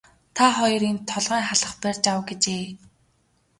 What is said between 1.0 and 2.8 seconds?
толгойн халх барьж ав гэжээ.